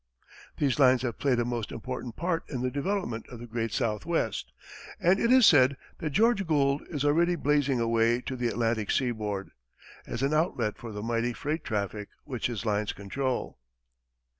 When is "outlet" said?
10.33-10.75